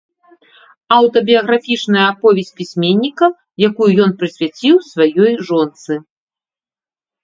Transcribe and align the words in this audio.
Аўтабіяграфічная 0.95 2.07
аповесць 2.15 2.51
пісьменніка, 2.63 3.25
якую 3.71 3.91
ён 4.09 4.19
прысвяціў 4.25 4.75
сваёй 4.93 5.31
жонцы. 5.49 6.05